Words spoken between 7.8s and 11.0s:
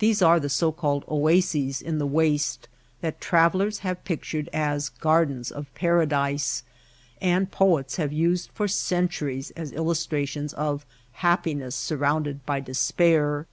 have used for centuries as illustrations of